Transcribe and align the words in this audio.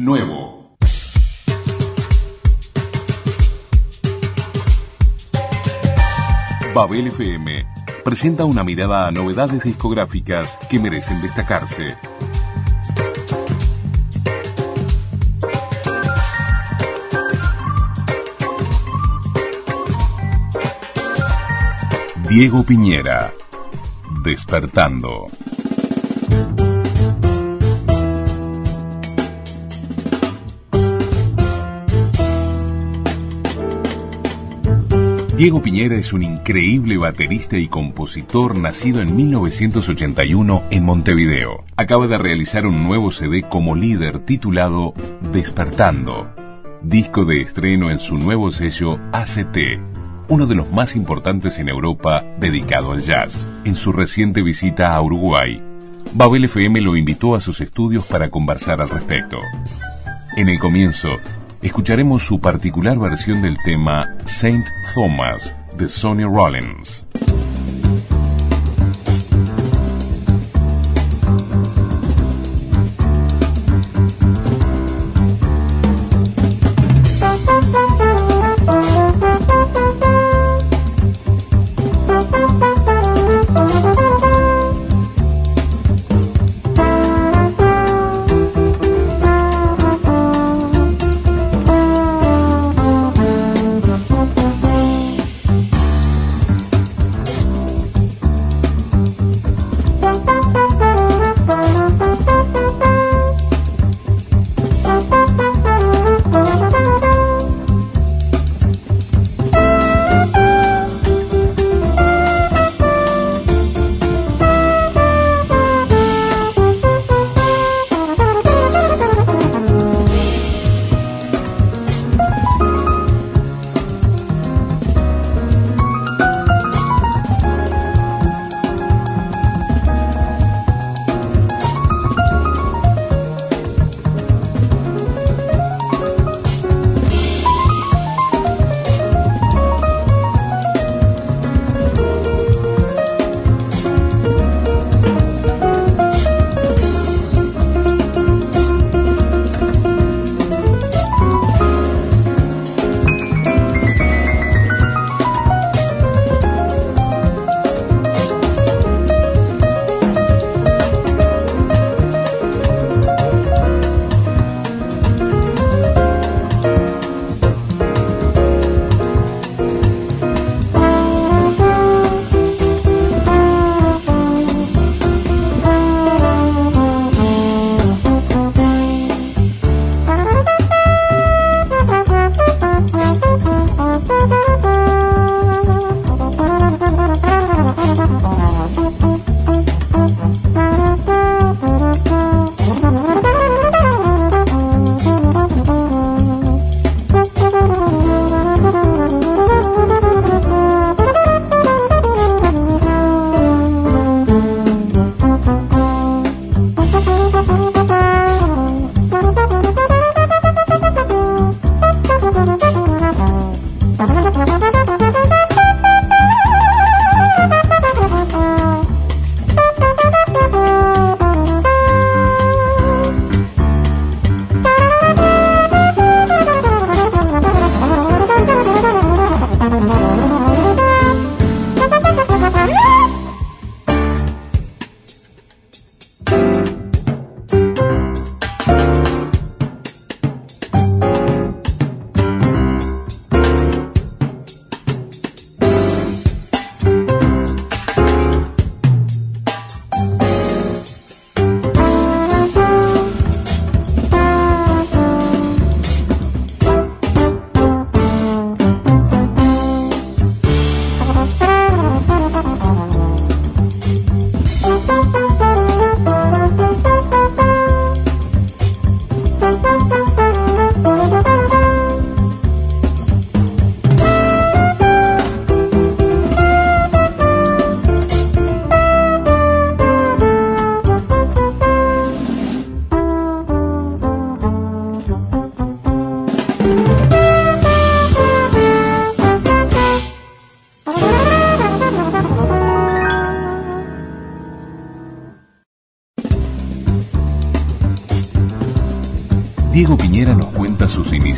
Nuevo. 0.00 0.78
Babel 6.74 7.08
FM 7.08 7.66
presenta 8.02 8.46
una 8.46 8.64
mirada 8.64 9.06
a 9.06 9.10
novedades 9.10 9.62
discográficas 9.62 10.58
que 10.70 10.78
merecen 10.78 11.20
destacarse. 11.20 11.98
Diego 22.26 22.62
Piñera, 22.62 23.34
Despertando. 24.24 25.26
Diego 35.40 35.62
Piñera 35.62 35.96
es 35.96 36.12
un 36.12 36.22
increíble 36.22 36.98
baterista 36.98 37.56
y 37.56 37.66
compositor 37.66 38.58
nacido 38.58 39.00
en 39.00 39.16
1981 39.16 40.64
en 40.70 40.84
Montevideo. 40.84 41.64
Acaba 41.76 42.06
de 42.08 42.18
realizar 42.18 42.66
un 42.66 42.84
nuevo 42.84 43.10
CD 43.10 43.44
como 43.48 43.74
líder 43.74 44.18
titulado 44.18 44.92
Despertando, 45.32 46.28
disco 46.82 47.24
de 47.24 47.40
estreno 47.40 47.90
en 47.90 48.00
su 48.00 48.18
nuevo 48.18 48.50
sello 48.50 48.98
ACT, 49.12 49.56
uno 50.28 50.46
de 50.46 50.56
los 50.56 50.70
más 50.72 50.94
importantes 50.94 51.58
en 51.58 51.70
Europa 51.70 52.22
dedicado 52.38 52.92
al 52.92 53.00
jazz. 53.00 53.48
En 53.64 53.76
su 53.76 53.92
reciente 53.92 54.42
visita 54.42 54.94
a 54.94 55.00
Uruguay, 55.00 55.62
Babel 56.12 56.44
FM 56.44 56.82
lo 56.82 56.98
invitó 56.98 57.34
a 57.34 57.40
sus 57.40 57.62
estudios 57.62 58.04
para 58.04 58.28
conversar 58.28 58.82
al 58.82 58.90
respecto. 58.90 59.38
En 60.36 60.50
el 60.50 60.58
comienzo, 60.58 61.08
escucharemos 61.62 62.24
su 62.24 62.40
particular 62.40 62.98
versión 62.98 63.42
del 63.42 63.56
tema 63.64 64.16
Saint 64.24 64.66
Thomas 64.94 65.54
de 65.76 65.88
Sonny 65.88 66.24
Rollins. 66.24 67.06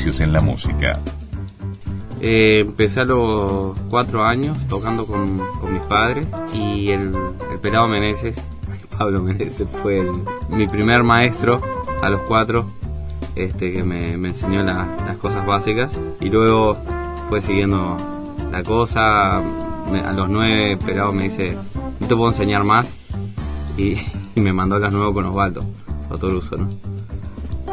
En 0.04 0.32
la 0.32 0.40
música. 0.40 0.98
Eh, 2.20 2.64
empecé 2.66 3.00
a 3.00 3.04
los 3.04 3.78
cuatro 3.88 4.24
años 4.24 4.58
tocando 4.66 5.06
con, 5.06 5.36
mis 5.72 5.82
padres 5.88 6.26
y 6.52 6.90
el, 6.90 7.12
pelado 7.60 7.86
Meneses, 7.86 8.36
Pablo 8.98 9.22
Meneses, 9.22 9.68
fue 9.80 10.04
mi 10.48 10.66
primer 10.66 11.04
maestro 11.04 11.60
a 12.02 12.10
los 12.10 12.20
cuatro 12.22 12.66
este, 13.36 13.72
que 13.72 13.84
me, 13.84 14.14
enseñó 14.14 14.64
las 14.64 15.16
cosas 15.18 15.46
básicas 15.46 15.96
y 16.20 16.30
luego 16.30 16.76
fue 17.28 17.40
siguiendo 17.40 17.96
la 18.50 18.64
cosa. 18.64 19.38
a 19.38 20.12
los 20.16 20.28
nueve 20.28 20.76
pelado 20.84 21.12
me 21.12 21.24
dice, 21.24 21.56
no 22.00 22.06
te 22.08 22.16
puedo 22.16 22.30
enseñar 22.30 22.64
más 22.64 22.92
y, 23.78 23.98
me 24.40 24.52
mandó 24.52 24.76
a 24.76 24.80
las 24.80 24.92
nueve 24.92 25.12
con 25.12 25.26
Osvaldo, 25.26 25.64
Autoruso, 26.10 26.56
¿no? 26.56 26.91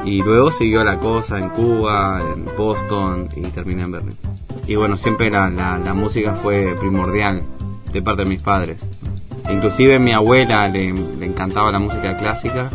Y 0.06 0.22
luego 0.24 0.52
siguió 0.52 0.84
la 0.84 0.98
cosa 0.98 1.38
en 1.38 1.50
Cuba, 1.50 2.22
en 2.34 2.46
Boston 2.58 3.30
y 3.36 3.42
terminé 3.42 3.84
en 3.84 3.92
Berlín. 3.92 4.18
Y 4.68 4.76
bueno, 4.76 4.98
siempre 4.98 5.30
la, 5.30 5.50
la, 5.50 5.94
música 5.94 6.36
fue 6.36 6.76
primordial 6.80 7.42
de 7.92 8.02
parte 8.02 8.24
de 8.24 8.30
mis 8.30 8.42
padres. 8.42 8.80
Inclusive 9.50 10.00
mi 10.00 10.12
abuela 10.12 10.68
le, 10.68 10.94
le, 10.94 11.26
encantaba 11.26 11.72
la 11.72 11.80
música 11.80 12.16
clásica 12.18 12.70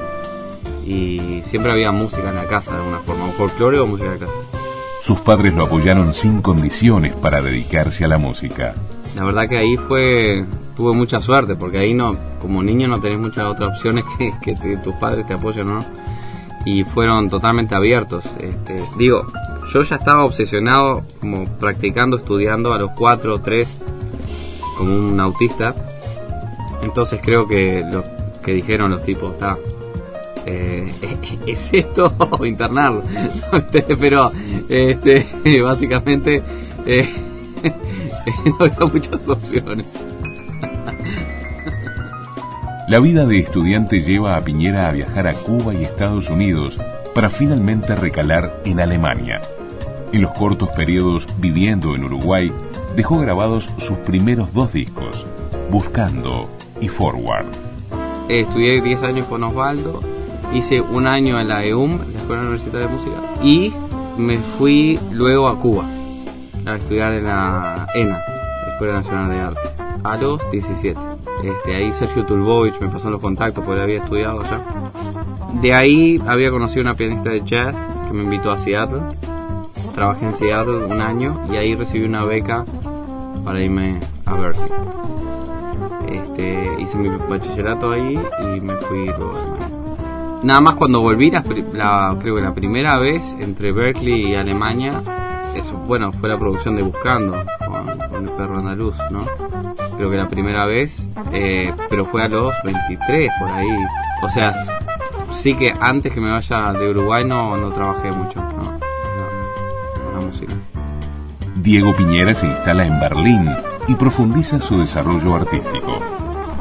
y 0.85 1.41
siempre 1.45 1.71
había 1.71 1.93
música 1.93 2.29
en 2.29 2.37
la 2.37 2.47
casa 2.47 2.73
de 2.73 2.79
alguna 2.79 2.99
forma, 2.99 3.27
o 3.27 3.33
folclore 3.33 3.79
o 3.79 3.87
música 3.87 4.17
clásica. 4.17 4.41
Sus 5.01 5.21
padres 5.21 5.55
lo 5.55 5.65
apoyaron 5.65 6.15
sin 6.15 6.43
condiciones 6.43 7.15
para 7.15 7.41
dedicarse 7.43 8.05
a 8.05 8.09
la 8.09 8.19
música. 8.19 8.75
La 9.15 9.25
verdad 9.25 9.49
que 9.49 9.59
ahí 9.59 9.77
fue, 9.77 10.45
tuve 10.77 10.95
mucha 10.95 11.21
suerte, 11.21 11.55
porque 11.55 11.79
ahí 11.79 11.95
no, 11.95 12.15
como 12.41 12.63
niño 12.63 12.89
no 12.89 13.01
tenés 13.01 13.21
muchas 13.21 13.45
otras 13.45 13.71
opciones 13.71 14.05
que, 14.19 14.33
que 14.43 14.77
tus 14.79 14.95
padres 14.97 15.27
te 15.27 15.35
apoyen 15.35 15.71
o 15.71 15.75
no 15.75 16.04
y 16.65 16.85
fueron 16.85 17.29
totalmente 17.29 17.75
abiertos. 17.75 18.25
Este, 18.41 18.83
digo, 18.97 19.27
yo 19.73 19.83
ya 19.83 19.97
estaba 19.97 20.25
obsesionado 20.25 21.05
como 21.21 21.45
practicando, 21.45 22.17
estudiando 22.17 22.73
a 22.73 22.79
los 22.79 22.91
4 22.93 23.35
o 23.35 23.41
3 23.41 23.77
como 24.77 24.95
un 24.95 25.21
autista. 25.21 25.75
Entonces 26.83 27.21
creo 27.23 27.47
que 27.47 27.85
lo 27.91 28.05
que 28.43 28.53
dijeron 28.53 28.91
los 28.91 29.03
tipos, 29.03 29.33
está, 29.33 29.57
eh, 30.47 30.93
es 31.47 31.71
esto 31.73 32.13
o 32.19 32.45
internarlo. 32.47 33.03
Pero 34.01 34.31
este, 34.69 35.27
básicamente 35.63 36.43
eh, 36.87 37.09
no 38.47 38.57
había 38.61 38.87
muchas 38.93 39.29
opciones. 39.29 39.87
La 42.95 43.01
vida 43.01 43.27
de 43.27 43.41
estudiante 43.41 44.01
lleva 44.01 44.37
a 44.37 44.43
Piñera 44.43 44.89
a 44.89 44.93
viajar 44.93 45.27
a 45.27 45.35
Cuba 45.35 45.75
y 45.75 45.83
Estados 45.83 46.31
Unidos 46.31 46.79
para 47.13 47.29
finalmente 47.29 47.97
recalar 47.97 48.63
en 48.65 48.79
Alemania. 48.79 49.41
En 50.13 50.23
los 50.23 50.31
cortos 50.31 50.69
periodos 50.69 51.27
viviendo 51.39 51.97
en 51.97 52.05
Uruguay, 52.05 52.53
dejó 52.95 53.19
grabados 53.19 53.69
sus 53.79 53.99
primeros 53.99 54.55
dos 54.55 54.73
discos, 54.73 55.27
Buscando 55.73 56.49
y 56.81 56.87
Forward. 56.87 57.47
Estudié 58.29 58.81
10 58.81 59.03
años 59.03 59.27
con 59.27 59.43
Osvaldo, 59.43 60.01
hice 60.53 60.81
un 60.81 61.09
año 61.09 61.41
en 61.41 61.49
la 61.49 61.65
EUM, 61.65 61.99
la 61.99 62.21
Escuela 62.21 62.43
Universitaria 62.43 62.87
de 62.87 62.93
Música, 62.93 63.17
y 63.43 63.73
me 64.17 64.39
fui 64.39 65.01
luego 65.11 65.49
a 65.49 65.59
Cuba 65.59 65.85
a 66.65 66.77
estudiar 66.77 67.13
en 67.15 67.25
la 67.25 67.89
ENA, 67.93 68.23
la 68.67 68.73
Escuela 68.73 68.93
Nacional 68.93 69.31
de 69.31 69.41
Arte, 69.41 69.69
a 70.05 70.17
los 70.17 70.41
17. 70.53 71.24
Este, 71.43 71.75
ahí 71.75 71.93
Sergio 71.93 72.25
Tulbovich 72.25 72.79
me 72.81 72.89
pasó 72.89 73.11
los 73.11 73.21
contactos 73.21 73.65
porque 73.65 73.81
había 73.81 74.03
estudiado 74.03 74.41
allá. 74.41 74.61
De 75.61 75.75
ahí 75.75 76.21
había 76.27 76.51
conocido 76.51 76.83
una 76.83 76.95
pianista 76.95 77.31
de 77.31 77.43
jazz 77.45 77.77
que 78.07 78.15
me 78.15 78.25
invitó 78.25 78.51
a 78.51 78.59
Seattle. 78.59 79.03
Trabajé 79.95 80.27
en 80.27 80.35
Seattle 80.35 80.85
un 80.85 81.01
año 81.01 81.45
y 81.51 81.57
ahí 81.57 81.75
recibí 81.75 82.05
una 82.05 82.25
beca 82.25 82.65
para 83.45 83.63
irme 83.63 84.01
a 84.25 84.35
Berkeley. 84.35 84.71
Este, 86.09 86.77
hice 86.79 86.99
mi 86.99 87.09
bachillerato 87.09 87.91
ahí 87.91 88.19
y 88.41 88.61
me 88.61 88.75
fui 88.75 89.07
luego 89.07 89.57
Nada 90.43 90.61
más 90.61 90.75
cuando 90.75 91.01
volví, 91.01 91.31
la, 91.31 92.17
creo 92.21 92.35
que 92.35 92.43
la 92.43 92.55
primera 92.55 92.99
vez 92.99 93.35
entre 93.41 93.73
Berkeley 93.73 94.33
y 94.33 94.35
Alemania, 94.35 95.03
bueno, 95.87 96.13
fue 96.13 96.29
la 96.29 96.39
producción 96.39 96.77
de 96.77 96.83
Buscando 96.83 97.45
con, 97.67 97.99
con 98.11 98.25
el 98.25 98.31
perro 98.31 98.59
andaluz, 98.59 98.97
¿no? 99.11 99.44
Creo 100.05 100.11
que 100.11 100.17
la 100.19 100.29
primera 100.29 100.67
vez, 100.67 101.03
eh, 101.33 101.73
pero 101.89 102.05
fue 102.05 102.23
a 102.23 102.29
los 102.29 102.53
23 102.63 103.31
por 103.39 103.49
ahí. 103.51 103.69
O 104.23 104.29
sea, 104.29 104.53
sí 105.33 105.55
que 105.55 105.73
antes 105.81 106.13
que 106.13 106.21
me 106.21 106.31
vaya 106.31 106.75
de 106.75 106.91
Uruguay 106.91 107.25
no, 107.25 107.57
no 107.57 107.73
trabajé 107.73 108.13
mucho, 108.13 108.43
no, 108.43 108.79
la 110.13 110.27
música. 110.27 110.55
Diego 111.57 111.95
Piñera 111.95 112.35
se 112.35 112.47
instala 112.47 112.85
en 112.85 113.01
Berlín 113.01 113.49
y 113.89 113.95
profundiza 113.95 114.61
su 114.61 114.79
desarrollo 114.79 115.37
artístico. 115.37 115.99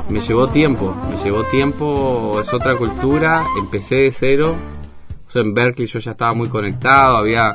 Me 0.08 0.22
llevó 0.22 0.48
tiempo, 0.48 0.96
me 1.10 1.22
llevó 1.22 1.44
tiempo, 1.44 2.40
es 2.40 2.54
otra 2.54 2.78
cultura, 2.78 3.44
empecé 3.60 3.96
de 3.96 4.12
cero. 4.12 4.56
O 5.28 5.32
sea, 5.32 5.42
en 5.42 5.54
Berkeley 5.54 5.88
yo 5.88 6.00
ya 6.00 6.12
estaba 6.12 6.34
muy 6.34 6.48
conectado, 6.48 7.18
había 7.18 7.52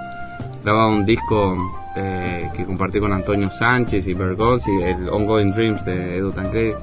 grabado 0.62 0.90
un 0.90 1.06
disco 1.06 1.56
eh, 2.00 2.50
que 2.54 2.64
compartí 2.64 3.00
con 3.00 3.12
Antonio 3.12 3.50
Sánchez 3.50 4.06
y 4.06 4.14
Bergonzi, 4.14 4.70
el 4.82 5.08
Ongoing 5.08 5.52
Dreams 5.52 5.84
de 5.84 6.18
Edu 6.18 6.30
Tancredi. 6.30 6.74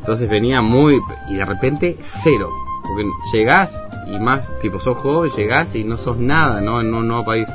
Entonces 0.00 0.28
venía 0.28 0.60
muy. 0.60 1.00
y 1.28 1.34
de 1.34 1.44
repente 1.44 1.96
cero. 2.02 2.50
Porque 2.82 3.04
llegás 3.32 3.86
y 4.06 4.18
más, 4.18 4.52
tipo, 4.60 4.78
sos 4.78 4.98
joven, 4.98 5.30
llegás 5.30 5.74
y 5.74 5.84
no 5.84 5.96
sos 5.96 6.18
nada, 6.18 6.60
¿no? 6.60 6.80
En 6.80 6.92
un 6.92 7.08
nuevo 7.08 7.24
país. 7.24 7.48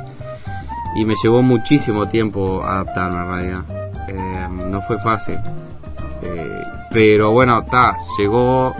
Y 0.95 1.05
me 1.05 1.13
llevó 1.21 1.41
muchísimo 1.41 2.07
tiempo 2.07 2.63
adaptarme 2.63 3.19
en 3.19 3.27
realidad. 3.27 3.63
Eh, 4.07 4.47
no 4.67 4.81
fue 4.81 4.97
fácil. 4.99 5.35
Eh, 6.23 6.61
pero 6.91 7.31
bueno, 7.31 7.59
está, 7.61 7.95
llegó 8.17 8.75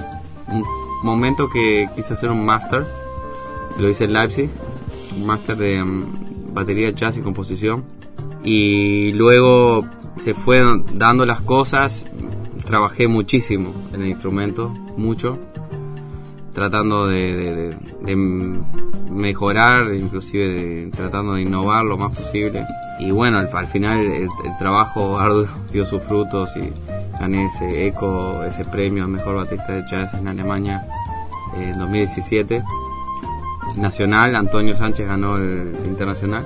un 0.47 0.65
momento 1.03 1.49
que 1.49 1.87
quise 1.95 2.13
hacer 2.13 2.31
un 2.31 2.43
máster. 2.43 2.83
Lo 3.77 3.87
hice 3.87 4.05
en 4.05 4.13
Leipzig. 4.13 4.49
Un 5.15 5.25
máster 5.25 5.55
de 5.55 5.83
mm, 5.83 6.20
batería, 6.53 6.91
jazz 6.91 7.17
y 7.17 7.21
composición. 7.21 7.83
Y 8.43 9.11
luego 9.13 9.85
se 10.17 10.33
fueron 10.33 10.85
dando 10.97 11.25
las 11.25 11.41
cosas, 11.41 12.05
trabajé 12.65 13.07
muchísimo 13.07 13.73
en 13.93 14.01
el 14.01 14.09
instrumento, 14.09 14.69
mucho, 14.97 15.37
tratando 16.53 17.07
de, 17.07 17.75
mejorar, 19.09 19.93
inclusive 19.93 20.89
tratando 20.95 21.33
de 21.33 21.41
innovar 21.41 21.85
lo 21.85 21.97
más 21.97 22.17
posible. 22.17 22.65
Y 22.99 23.11
bueno, 23.11 23.39
al, 23.39 23.67
final 23.67 23.99
el, 24.05 24.29
trabajo 24.59 25.17
arduo 25.17 25.47
dio 25.71 25.85
sus 25.85 26.01
frutos 26.03 26.49
y 26.55 26.71
gané 27.19 27.45
ese 27.45 27.87
eco, 27.87 28.43
ese 28.43 28.65
premio 28.65 29.03
al 29.03 29.09
mejor 29.09 29.35
baterista 29.35 29.73
de 29.73 29.83
jazz 29.89 30.13
en 30.13 30.27
Alemania 30.27 30.85
en 31.57 31.77
2017 31.77 32.63
nacional, 33.77 34.35
Antonio 34.35 34.75
Sánchez 34.75 35.07
ganó 35.07 35.37
el 35.37 35.73
internacional. 35.85 36.45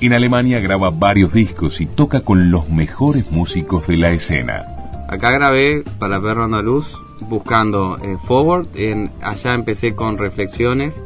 En 0.00 0.12
Alemania 0.12 0.60
graba 0.60 0.90
varios 0.90 1.32
discos 1.32 1.80
y 1.80 1.86
toca 1.86 2.20
con 2.20 2.50
los 2.50 2.68
mejores 2.68 3.32
músicos 3.32 3.86
de 3.88 3.96
la 3.96 4.10
escena. 4.10 4.64
Acá 5.08 5.30
grabé 5.30 5.82
para 5.98 6.20
Perro 6.20 6.44
Andaluz 6.44 6.96
buscando 7.28 7.98
eh, 7.98 8.16
Forward. 8.24 8.68
En, 8.74 9.10
allá 9.22 9.54
empecé 9.54 9.94
con 9.94 10.16
Reflexiones, 10.16 11.00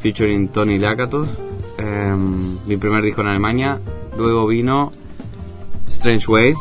featuring 0.00 0.48
Tony 0.48 0.78
Lakatos. 0.78 1.28
Em, 1.78 2.56
mi 2.66 2.76
primer 2.78 3.02
disco 3.02 3.20
en 3.20 3.28
Alemania. 3.28 3.78
Luego 4.16 4.46
vino 4.46 4.92
Strange 5.90 6.26
Ways, 6.26 6.56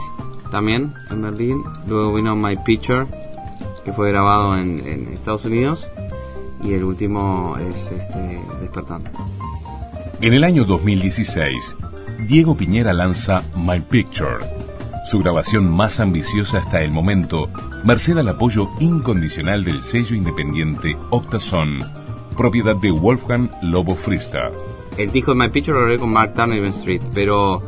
también 0.52 0.94
en 1.10 1.22
Berlín. 1.22 1.64
Luego 1.88 2.14
vino 2.14 2.36
My 2.36 2.58
Picture, 2.58 3.06
que 3.86 3.94
fue 3.94 4.12
grabado 4.12 4.58
en 4.58 5.10
Estados 5.14 5.46
Unidos 5.46 5.88
y 6.64 6.74
el 6.74 6.84
último 6.84 7.58
es 7.58 7.92
este, 7.92 8.42
Despertando. 8.62 9.10
En 10.22 10.34
el 10.34 10.44
año 10.44 10.64
2016, 10.64 11.76
Diego 12.28 12.56
Piñera 12.56 12.94
lanza 12.94 13.44
My 13.58 13.80
Picture, 13.80 14.38
su 15.06 15.20
grabación 15.20 15.70
más 15.70 16.00
ambiciosa 16.00 16.60
hasta 16.60 16.82
el 16.82 16.92
momento, 16.92 17.50
merced 17.84 18.18
al 18.18 18.30
apoyo 18.30 18.70
incondicional 18.80 19.64
del 19.64 19.84
sello 19.84 20.16
independiente 20.16 20.98
Octason, 21.12 21.84
propiedad 22.38 22.76
de 22.76 22.92
Wolfgang 22.92 23.50
Lobo 23.62 23.96
Frista. 23.96 24.52
El 24.98 25.12
disco 25.12 25.34
de 25.34 25.40
My 25.40 25.50
Picture 25.50 25.78
lo 25.78 25.86
haré 25.86 26.00
con 26.00 26.12
Mark 26.12 26.34
Turner 26.34 26.64
y 26.64 26.70
Street, 26.70 27.02
pero 27.14 27.62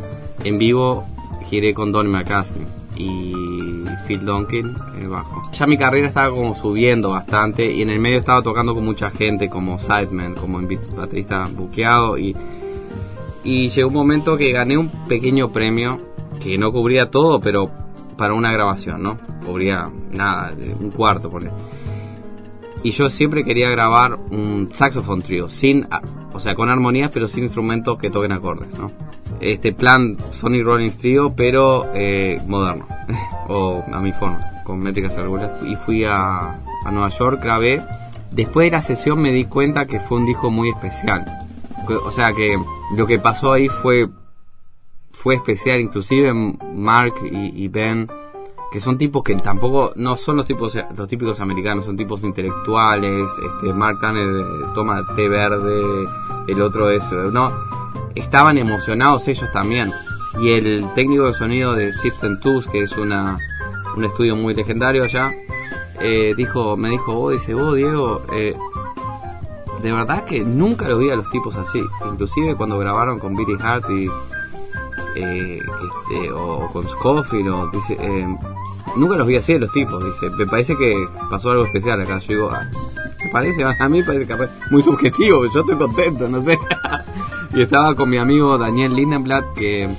en 0.44 0.58
vivo 0.58 1.06
giré 1.50 1.74
con 1.74 1.91
Don 1.91 2.10
McCaskey 2.10 2.65
y 2.96 3.66
Phil 4.08 4.25
Donkin 4.25 4.75
el 5.00 5.10
bajo. 5.10 5.41
Ya 5.51 5.67
mi 5.67 5.77
carrera 5.77 6.08
estaba 6.08 6.36
como 6.36 6.56
subiendo 6.56 7.12
bastante 7.12 7.72
y 7.72 7.82
en 7.82 7.89
el 7.89 8.00
medio 8.00 8.20
estaba 8.20 8.41
tocando 8.41 8.74
con 8.74 8.86
mucha 8.86 9.12
gente 9.12 9.50
como 9.50 9.79
sideman, 9.79 10.36
como 10.36 10.60
baterista 10.96 11.48
buqueado 11.51 12.17
y, 12.17 12.36
y 13.44 13.70
llegó 13.70 13.89
un 13.89 13.94
momento 13.94 14.38
que 14.38 14.51
gané 14.51 14.77
un 14.77 14.89
pequeño 15.08 15.50
premio 15.50 15.98
que 16.41 16.58
no 16.58 16.72
cubría 16.72 17.10
todo, 17.10 17.39
pero 17.39 17.70
para 18.17 18.34
una 18.34 18.51
grabación, 18.51 19.03
¿no? 19.03 19.17
Cubría 19.46 19.89
nada, 20.12 20.53
un 20.79 20.91
cuarto, 20.91 21.29
por 21.29 21.44
Y 22.84 22.91
yo 22.91 23.10
siempre 23.10 23.44
quería 23.44 23.70
grabar 23.70 24.15
un 24.32 24.70
saxophone 24.74 25.22
trio, 25.22 25.50
sin, 25.50 25.88
o 26.34 26.39
sea, 26.39 26.56
con 26.56 26.70
armonías 26.70 27.12
pero 27.13 27.27
sin 27.27 27.44
instrumentos 27.44 27.98
que 27.98 28.10
toquen 28.10 28.32
acordes, 28.32 28.67
¿no? 28.77 28.91
Este 29.39 29.74
plan 29.74 30.17
Sonic 30.31 30.63
Rollins 30.63 30.98
Trio, 30.98 31.34
pero 31.36 31.86
eh, 31.93 32.41
moderno, 32.48 32.88
o 33.48 33.84
a 33.91 34.00
mi 34.00 34.12
forma, 34.12 34.39
con 34.63 34.79
métricas 34.79 35.15
regulares. 35.15 35.51
Y 35.65 35.75
fui 35.75 36.03
a, 36.03 36.60
a 36.86 36.91
Nueva 36.91 37.10
York, 37.10 37.41
grabé. 37.41 37.81
Después 38.31 38.67
de 38.67 38.72
la 38.72 38.81
sesión 38.81 39.19
me 39.19 39.31
di 39.31 39.46
cuenta 39.46 39.86
que 39.86 40.00
fue 40.00 40.17
un 40.17 40.25
disco 40.25 40.50
muy 40.50 40.69
especial. 40.69 41.25
O 42.03 42.12
sea 42.12 42.34
que 42.34 42.57
lo 42.96 43.07
que 43.07 43.17
pasó 43.19 43.53
ahí 43.53 43.69
fue 43.69 44.10
fue 45.17 45.36
especial, 45.36 45.79
inclusive 45.79 46.34
Mark 46.34 47.15
y, 47.24 47.67
Ben 47.67 48.07
que 48.72 48.79
son 48.79 48.98
tipos 48.98 49.24
que 49.24 49.36
tampoco 49.36 49.93
no 49.96 50.15
son 50.15 50.38
los 50.38 50.46
tipos 50.46 50.77
los 50.96 51.07
típicos 51.07 51.39
americanos, 51.39 51.86
son 51.86 51.98
tipos 51.98 52.24
intelectuales, 52.24 53.25
este 53.53 53.74
Mark 53.74 54.00
Tanner 54.00 54.27
eh, 54.27 54.65
toma 54.75 55.05
té 55.15 55.27
verde, 55.27 56.05
el 56.48 56.62
otro 56.62 56.89
es 56.89 57.12
no, 57.12 57.50
estaban 58.17 58.57
emocionados 58.57 59.27
ellos 59.27 59.51
también. 59.51 59.91
Y 60.39 60.51
el 60.51 60.86
técnico 60.93 61.25
de 61.25 61.33
sonido 61.33 61.74
de 61.74 61.93
Sips 61.93 62.21
Tools, 62.41 62.67
que 62.67 62.83
es 62.83 62.91
una, 62.97 63.38
un 63.95 64.03
estudio 64.03 64.36
muy 64.36 64.53
legendario 64.53 65.03
allá, 65.03 65.31
eh, 66.00 66.33
dijo, 66.38 66.77
me 66.77 66.89
dijo, 66.89 67.13
oh, 67.13 67.31
dice, 67.31 67.53
vos 67.53 67.75
Diego, 67.75 68.21
eh, 68.33 68.55
de 69.81 69.91
verdad 69.91 70.25
que 70.25 70.43
nunca 70.43 70.88
lo 70.88 70.97
vi 70.97 71.09
a 71.09 71.15
los 71.15 71.29
tipos 71.29 71.55
así. 71.55 71.81
Inclusive 72.05 72.55
cuando 72.55 72.77
grabaron 72.77 73.19
con 73.19 73.36
Billy 73.36 73.57
Hart 73.59 73.89
y 73.89 74.09
eh, 75.15 75.59
este, 75.59 76.31
o 76.31 76.69
con 76.71 76.88
Scofield, 76.88 77.50
o, 77.50 77.67
dice, 77.71 77.97
eh, 78.00 78.27
nunca 78.95 79.15
los 79.15 79.27
vi 79.27 79.36
así 79.36 79.53
a 79.53 79.59
los 79.59 79.71
tipos, 79.71 80.03
dice, 80.03 80.29
me 80.38 80.45
parece 80.45 80.75
que 80.75 81.07
pasó 81.29 81.51
algo 81.51 81.65
especial 81.65 82.01
acá. 82.01 82.19
Yo 82.19 82.27
digo, 82.27 82.51
ah, 82.51 82.69
¿te 83.17 83.29
parece? 83.31 83.63
A 83.63 83.89
mí 83.89 84.03
parece 84.03 84.27
que 84.27 84.47
muy 84.69 84.83
subjetivo, 84.83 85.45
yo 85.51 85.62
estoy 85.62 85.75
contento, 85.75 86.27
no 86.27 86.41
sé. 86.41 86.57
y 87.58 87.62
estaba 87.62 87.96
con 87.96 88.08
mi 88.08 88.18
amigo 88.18 88.56
Daniel 88.60 88.94
Lindenblatt, 88.94 89.56
que 89.56 89.90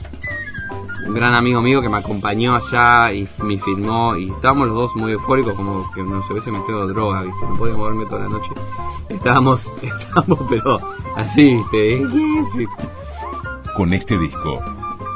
un 1.04 1.12
gran 1.12 1.34
amigo 1.34 1.60
mío 1.60 1.82
que 1.82 1.88
me 1.88 1.96
acompañó 1.96 2.54
allá 2.54 3.12
y 3.12 3.26
me 3.42 3.58
filmó 3.58 4.14
y 4.14 4.30
estábamos 4.30 4.68
los 4.68 4.76
dos 4.76 4.94
muy 4.96 5.10
eufóricos 5.10 5.54
como 5.54 5.90
que 5.92 6.04
no 6.04 6.22
se 6.22 6.32
hubiese 6.32 6.52
metido 6.52 6.86
droga, 6.86 7.22
¿viste? 7.22 7.46
No 7.48 7.56
podía 7.56 7.74
moverme 7.74 8.06
toda 8.06 8.20
la 8.22 8.28
noche. 8.28 8.52
Estábamos, 9.08 9.72
estábamos 9.82 10.38
pero 10.48 10.78
así, 11.16 11.56
¿viste? 11.72 12.68
Con 13.74 13.92
este 13.92 14.16
disco, 14.18 14.60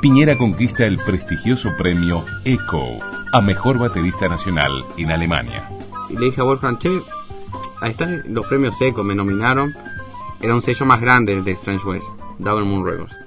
Piñera 0.01 0.37
conquista 0.37 0.85
el 0.85 0.99
prestigioso 0.99 1.69
premio 1.79 2.25
ECHO 2.45 2.83
a 3.33 3.41
Mejor 3.41 3.79
Baterista 3.79 4.29
Nacional 4.29 4.85
en 4.97 5.13
Alemania. 5.13 5.63
Y 6.11 6.15
le 6.15 6.25
dije 6.25 6.41
a 6.41 6.45
Wolfgang, 6.45 6.79
che, 6.79 6.91
ahí 7.81 7.93
están 7.93 8.25
los 8.35 8.45
premios 8.49 8.81
ECHO, 8.81 9.05
me 9.05 9.15
nominaron. 9.15 9.73
Era 10.41 10.57
un 10.57 10.63
sello 10.63 10.87
más 10.87 11.01
grande 11.01 11.41
de 11.41 11.53
Strange 11.53 11.87
Ways, 11.87 12.03
Double 12.43 12.65
Moon 12.65 12.85
Records. 12.85 13.23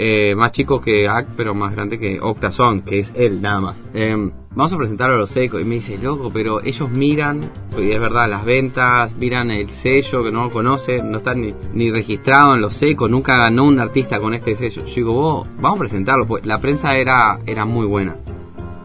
Eh, 0.00 0.36
más 0.36 0.52
chico 0.52 0.80
que 0.80 1.08
ACT, 1.08 1.30
pero 1.36 1.56
más 1.56 1.74
grande 1.74 1.98
que 1.98 2.20
Octason, 2.20 2.82
que 2.82 3.00
es 3.00 3.12
él 3.16 3.42
nada 3.42 3.60
más. 3.60 3.84
Eh, 3.94 4.30
vamos 4.54 4.72
a 4.72 4.76
presentarlo 4.76 5.16
a 5.16 5.18
los 5.18 5.30
secos. 5.30 5.60
Y 5.60 5.64
me 5.64 5.74
dice, 5.74 5.98
loco, 5.98 6.30
pero 6.32 6.62
ellos 6.62 6.88
miran, 6.88 7.40
y 7.76 7.90
es 7.90 8.00
verdad, 8.00 8.30
las 8.30 8.44
ventas, 8.44 9.16
miran 9.16 9.50
el 9.50 9.70
sello 9.70 10.22
que 10.22 10.30
no 10.30 10.44
lo 10.44 10.50
conocen, 10.50 11.10
no 11.10 11.16
están 11.16 11.52
ni, 11.74 11.90
registrado 11.90 12.54
en 12.54 12.60
los 12.60 12.74
secos, 12.74 13.10
nunca 13.10 13.36
ganó 13.38 13.64
un 13.64 13.80
artista 13.80 14.20
con 14.20 14.34
este 14.34 14.54
sello. 14.54 14.86
Yo 14.86 14.94
digo, 14.94 15.12
vos, 15.14 15.48
vamos 15.56 15.78
a 15.78 15.80
presentarlo. 15.80 16.26
Pues 16.28 16.46
la 16.46 16.60
prensa 16.60 16.94
era, 16.94 17.40
era 17.44 17.64
muy 17.64 17.86
buena. 17.86 18.14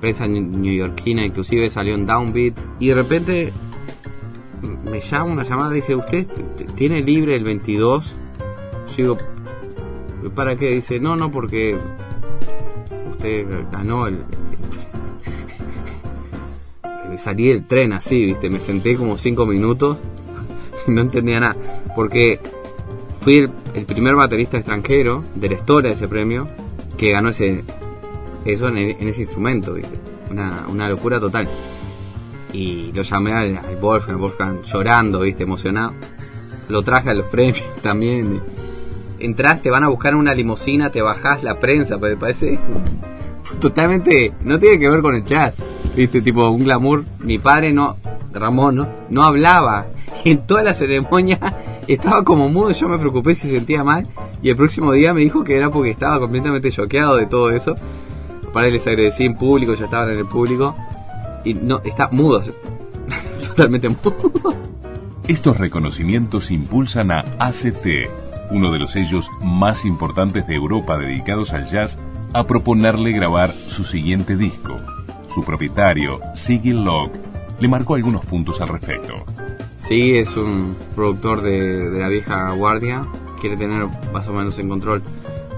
Prensa 0.01 0.27
neoyorquina, 0.27 1.23
inclusive 1.23 1.69
salió 1.69 1.93
en 1.93 2.07
Downbeat. 2.07 2.57
Y 2.79 2.87
de 2.87 2.95
repente 2.95 3.53
me 4.89 4.99
llama 4.99 5.25
una 5.25 5.43
llamada 5.43 5.69
dice, 5.69 5.95
¿usted 5.95 6.27
tiene 6.75 7.01
libre 7.01 7.35
el 7.35 7.43
22? 7.43 8.15
Yo 8.89 8.95
digo, 8.97 9.17
¿para 10.31 10.55
qué? 10.55 10.69
Dice, 10.69 10.99
no, 10.99 11.15
no, 11.15 11.31
porque 11.31 11.77
usted 13.11 13.47
ganó 13.71 14.07
el, 14.07 14.25
salí 17.17 17.47
del 17.47 17.65
tren 17.65 17.93
así, 17.93 18.25
¿viste? 18.25 18.49
Me 18.49 18.59
senté 18.59 18.95
como 18.95 19.17
cinco 19.17 19.45
minutos 19.45 19.97
no 20.87 21.01
entendía 21.01 21.39
nada. 21.39 21.55
Porque 21.95 22.39
fui 23.21 23.49
el, 23.73 23.85
primer 23.85 24.15
baterista 24.15 24.57
extranjero 24.57 25.23
de 25.35 25.49
la 25.49 25.55
historia 25.55 25.89
de 25.89 25.95
ese 25.95 26.07
premio 26.07 26.47
que 26.97 27.11
ganó 27.11 27.29
ese 27.29 27.63
eso 28.45 28.67
en, 28.67 28.77
ese 29.07 29.21
instrumento, 29.21 29.73
¿viste? 29.73 29.97
Una, 30.29 30.65
una, 30.69 30.89
locura 30.89 31.19
total. 31.19 31.47
Y 32.51 32.91
lo 32.91 33.03
llamé 33.03 33.31
al, 33.31 33.57
al 33.57 33.77
Wolfgang, 33.77 34.19
Wolfgang 34.19 34.61
llorando, 34.63 35.21
¿viste? 35.21 35.43
Emocionado. 35.43 35.93
Lo 36.69 36.81
traje 36.83 37.09
a 37.09 37.13
los 37.13 37.25
premios 37.27 37.63
también. 37.81 38.41
Entras, 39.23 39.61
te 39.61 39.71
van 39.71 39.83
a 39.83 39.87
buscar 39.87 40.15
una 40.15 40.35
limusina, 40.35 40.91
te 40.91 41.01
bajás 41.01 41.43
la 41.43 41.57
prensa, 41.57 41.97
me 41.97 42.15
parece 42.15 42.59
totalmente. 43.59 44.33
No 44.43 44.59
tiene 44.59 44.77
que 44.77 44.89
ver 44.89 45.01
con 45.01 45.15
el 45.15 45.25
jazz 45.25 45.63
viste, 45.95 46.21
tipo 46.21 46.47
un 46.49 46.63
glamour. 46.63 47.05
Mi 47.19 47.39
padre 47.39 47.73
no, 47.73 47.97
Ramón, 48.31 48.75
¿no? 48.75 48.87
No 49.09 49.23
hablaba. 49.23 49.87
En 50.25 50.45
toda 50.45 50.63
la 50.63 50.73
ceremonia 50.73 51.39
estaba 51.87 52.23
como 52.23 52.49
mudo, 52.49 52.71
yo 52.71 52.87
me 52.87 52.97
preocupé 52.97 53.35
si 53.35 53.47
se 53.47 53.55
sentía 53.55 53.83
mal. 53.83 54.07
Y 54.41 54.49
el 54.49 54.55
próximo 54.55 54.91
día 54.91 55.13
me 55.13 55.21
dijo 55.21 55.43
que 55.43 55.55
era 55.55 55.69
porque 55.69 55.91
estaba 55.91 56.19
completamente 56.19 56.71
choqueado 56.71 57.15
de 57.17 57.25
todo 57.25 57.51
eso. 57.51 57.75
Para 58.53 58.67
él 58.67 58.73
les 58.73 58.85
agradecí 58.85 59.25
en 59.25 59.35
público, 59.35 59.73
ya 59.73 59.85
estaban 59.85 60.11
en 60.11 60.19
el 60.19 60.25
público. 60.25 60.75
Y 61.43 61.55
no, 61.55 61.81
está 61.83 62.09
mudo, 62.11 62.41
totalmente 63.47 63.89
mudo. 63.89 64.55
Estos 65.27 65.57
reconocimientos 65.57 66.51
impulsan 66.51 67.11
a 67.11 67.19
ACT, 67.39 67.87
uno 68.53 68.71
de 68.71 68.79
los 68.79 68.91
sellos 68.91 69.29
más 69.41 69.83
importantes 69.83 70.47
de 70.47 70.55
Europa 70.55 70.97
dedicados 70.97 71.51
al 71.53 71.65
jazz, 71.65 71.97
a 72.33 72.45
proponerle 72.45 73.11
grabar 73.11 73.51
su 73.51 73.83
siguiente 73.83 74.37
disco, 74.37 74.75
su 75.27 75.43
propietario, 75.43 76.19
Sigil 76.35 76.83
Log, 76.83 77.11
le 77.59 77.67
marcó 77.67 77.95
algunos 77.95 78.23
puntos 78.25 78.61
al 78.61 78.69
respecto. 78.69 79.25
Sí, 79.77 80.15
es 80.15 80.37
un 80.37 80.75
productor 80.95 81.41
de, 81.41 81.91
la 81.99 82.07
vieja 82.07 82.51
guardia, 82.53 83.05
quiere 83.41 83.57
tener 83.57 83.87
más 84.13 84.27
o 84.27 84.33
menos 84.33 84.57
en 84.59 84.69
control, 84.69 85.03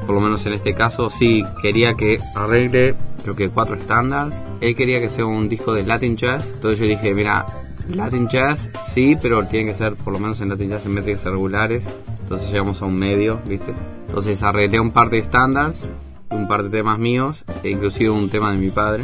por 0.05 0.15
lo 0.15 0.21
menos 0.21 0.45
en 0.45 0.53
este 0.53 0.73
caso, 0.73 1.09
sí 1.09 1.43
quería 1.61 1.93
que 1.95 2.19
arregle 2.35 2.95
creo 3.25 3.35
que 3.35 3.49
cuatro 3.49 3.75
estándares. 3.75 4.39
Él 4.61 4.75
quería 4.75 5.01
que 5.01 5.09
sea 5.09 5.25
un 5.25 5.49
disco 5.49 5.73
de 5.73 5.83
Latin 5.83 6.15
Jazz, 6.15 6.45
entonces 6.45 6.79
yo 6.79 6.85
dije, 6.85 7.11
mira, 7.15 7.47
Latin 7.89 8.27
Jazz 8.27 8.71
sí, 8.75 9.17
pero 9.21 9.45
tiene 9.45 9.71
que 9.71 9.77
ser 9.77 9.95
por 9.95 10.13
lo 10.13 10.19
menos 10.19 10.41
en 10.41 10.49
Latin 10.49 10.69
Jazz 10.69 10.85
en 10.85 10.93
métricas 10.93 11.25
regulares, 11.25 11.83
entonces 12.21 12.49
llegamos 12.49 12.81
a 12.81 12.85
un 12.85 12.95
medio, 12.95 13.39
¿viste? 13.47 13.73
Entonces 14.07 14.41
arreglé 14.43 14.79
un 14.79 14.91
par 14.91 15.09
de 15.09 15.19
estándares, 15.19 15.91
un 16.31 16.47
par 16.47 16.63
de 16.63 16.69
temas 16.69 16.99
míos, 16.99 17.43
e 17.63 17.69
inclusive 17.69 18.09
un 18.09 18.29
tema 18.29 18.51
de 18.51 18.57
mi 18.57 18.69
padre 18.69 19.03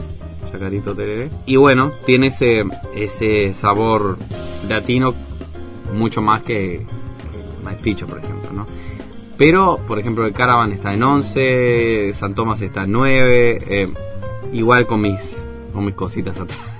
Chacarito 0.51 0.95
Tereré. 0.95 1.29
Y 1.45 1.55
bueno, 1.55 1.91
tiene 2.05 2.27
ese, 2.27 2.63
ese 2.95 3.53
sabor 3.53 4.17
latino 4.67 5.13
mucho 5.93 6.21
más 6.21 6.41
que, 6.41 6.85
que 6.85 7.83
Picho, 7.83 8.07
por 8.07 8.19
ejemplo, 8.19 8.51
¿no? 8.53 8.65
Pero, 9.37 9.79
por 9.87 9.97
ejemplo, 9.97 10.25
el 10.25 10.33
Caravan 10.33 10.71
está 10.71 10.93
en 10.93 11.01
11, 11.01 12.13
San 12.13 12.35
Tomás 12.35 12.61
está 12.61 12.83
en 12.83 12.91
9, 12.91 13.57
eh, 13.67 13.89
igual 14.53 14.85
con 14.85 15.01
mis, 15.01 15.37
con 15.73 15.85
mis 15.85 15.95
cositas 15.95 16.37
atrás. 16.37 16.70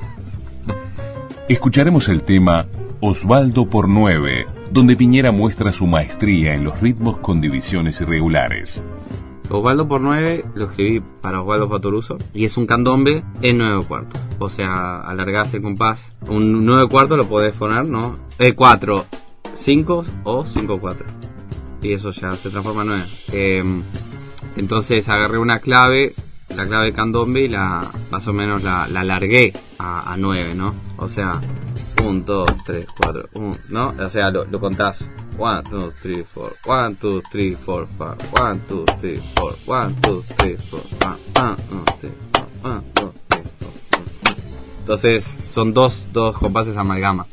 Escucharemos 1.52 2.08
el 2.08 2.24
tema 2.24 2.66
Osvaldo 3.02 3.66
por 3.66 3.90
9, 3.90 4.46
donde 4.72 4.96
Piñera 4.96 5.34
muestra 5.34 5.74
su 5.74 5.86
maestría 5.86 6.54
en 6.54 6.64
los 6.64 6.80
ritmos 6.80 7.18
con 7.18 7.42
divisiones 7.42 8.00
irregulares. 8.00 8.82
Osvaldo 9.50 9.86
por 9.86 10.00
9 10.00 10.46
lo 10.56 10.64
escribí 10.64 11.04
para 11.20 11.42
Osvaldo 11.42 11.68
Fatoruso 11.68 12.18
y 12.34 12.46
es 12.46 12.56
un 12.56 12.66
candombe 12.66 13.26
en 13.42 13.58
9 13.58 13.84
cuartos. 13.86 14.22
O 14.40 14.50
sea, 14.50 15.02
alargás 15.02 15.54
el 15.54 15.62
compás. 15.62 16.00
Un 16.30 16.66
9 16.66 16.88
cuartos 16.88 17.18
lo 17.18 17.28
podés 17.28 17.54
poner, 17.54 17.86
¿no? 17.86 18.18
Eh, 18.40 18.54
4, 18.54 19.06
5 19.54 20.06
o 20.24 20.46
5 20.46 20.80
4. 20.80 21.06
Y 21.82 21.92
eso 21.92 22.12
ya 22.12 22.32
se 22.38 22.50
transforma 22.50 22.84
en 22.84 22.88
9. 22.88 23.04
Em, 23.34 23.84
entonces 24.56 25.10
agarré 25.10 25.38
una 25.38 25.60
clave, 25.60 26.14
la 26.56 26.66
clave 26.66 26.94
candombe 26.94 27.42
y 27.42 27.48
la 27.48 27.90
más 28.12 28.28
o 28.28 28.34
menos 28.34 28.64
la, 28.64 28.88
la 28.88 29.02
alargué 29.02 29.54
a, 29.80 30.14
a 30.14 30.18
9, 30.18 30.56
¿no? 30.56 30.74
O 30.98 31.10
sea, 31.10 31.42
1, 32.04 32.24
2, 32.26 32.50
3, 32.66 32.88
4, 32.98 33.30
1, 33.34 33.56
¿no? 33.70 33.94
O 34.00 34.10
sea, 34.10 34.32
lo, 34.32 34.46
lo 34.46 34.60
contás 34.60 35.04
1, 35.38 35.64
2, 35.70 35.96
3, 36.02 36.28
4, 36.34 36.56
1, 36.66 36.98
2, 37.02 37.24
3, 37.32 37.58
4, 37.66 37.88
5, 37.98 38.16
1, 38.42 38.60
2, 38.70 38.86
3, 39.00 39.20
4, 39.36 39.58
1, 39.68 39.96
2, 40.02 40.26
3, 40.38 40.60
4, 40.68 41.18
1, 41.36 41.56
2, 41.62 41.86
3, 41.98 42.18
4, 42.32 42.52
1, 42.62 42.96
2, 43.02 43.12
3, 43.12 43.14
4. 43.14 43.14
Entonces 44.80 45.24
son 45.26 45.74
dos, 45.74 46.08
dos 46.12 46.38
compases 46.38 46.76
amalgama 46.76 47.26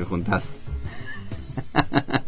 lo 0.00 0.06
juntás. 0.06 0.44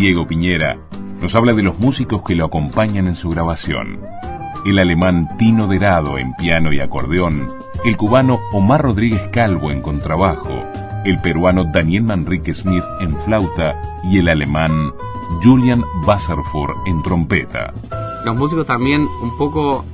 Diego 0.00 0.26
Piñera 0.26 0.78
nos 1.20 1.34
habla 1.34 1.52
de 1.52 1.62
los 1.62 1.78
músicos 1.78 2.22
que 2.22 2.34
lo 2.34 2.46
acompañan 2.46 3.06
en 3.06 3.14
su 3.14 3.28
grabación. 3.28 4.00
El 4.64 4.78
alemán 4.78 5.36
Tino 5.36 5.66
Derado 5.66 6.16
en 6.16 6.32
piano 6.36 6.72
y 6.72 6.80
acordeón, 6.80 7.48
el 7.84 7.98
cubano 7.98 8.40
Omar 8.54 8.80
Rodríguez 8.80 9.20
Calvo 9.30 9.70
en 9.70 9.82
contrabajo, 9.82 10.64
el 11.04 11.18
peruano 11.20 11.64
Daniel 11.64 12.04
Manrique 12.04 12.54
Smith 12.54 12.82
en 13.02 13.14
flauta 13.24 13.78
y 14.02 14.20
el 14.20 14.28
alemán 14.28 14.94
Julian 15.42 15.84
Wasserford 16.06 16.78
en 16.86 17.02
trompeta. 17.02 17.74
Los 18.24 18.34
músicos 18.36 18.66
también 18.66 19.06
un 19.20 19.36
poco 19.36 19.84